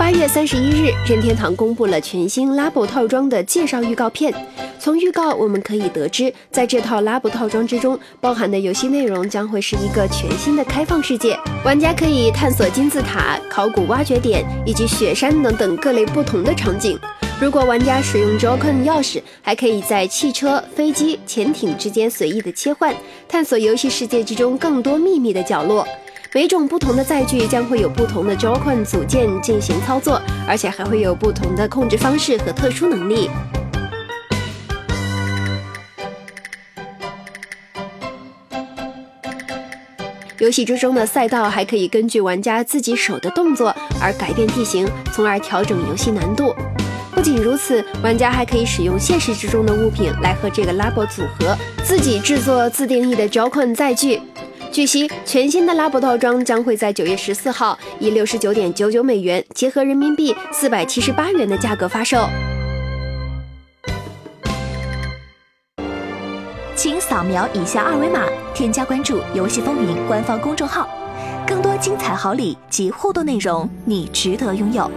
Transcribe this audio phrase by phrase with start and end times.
[0.00, 4.32] 八月三十一日，任天堂公布了全新 Labo 套装的介绍预告片。
[4.78, 16.98] 从预告我们可以得知，在这套 Labo 套装之中，包含的游戏内容将会是一个全新的开放世界，玩家可以探索金字塔、考古挖掘点以及雪山等等各类不同的场景。
[17.38, 22.96] 如果玩家使用 Joy-Con 钥匙，还可以在汽车、飞机、潜艇之间随意的切换，
[23.28, 25.86] 探索游戏世界之中更多秘密的角落。
[26.32, 33.28] 每种不同的载具将会有不同的 Joy-Con 组件进行操作，而且还会有不同的控制方式和特殊能力。
[40.38, 46.54] 游戏之中的赛道还可以根据玩家自己手的动作而改变地形，从而调整游戏难度。
[47.12, 54.22] 不仅如此，玩家还可以使用现实之中的物品来和这个 Labo 组合，自己制作自定义的 Joy-Con 载具。
[54.72, 62.28] 据悉，全新的拉布套装将会在九月十四号以六十九点九九美元，结合人民币四百七十八元的价格发售。
[66.76, 70.88] 请扫描以下二维码，添加关注“游戏风云”官方公众号，
[71.44, 74.88] 更多精彩好礼及互动内容，你值得拥有。